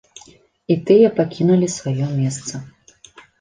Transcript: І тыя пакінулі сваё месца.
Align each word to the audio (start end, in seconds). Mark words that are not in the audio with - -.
І 0.75 0.77
тыя 0.87 1.11
пакінулі 1.19 1.67
сваё 1.75 2.09
месца. 2.23 2.53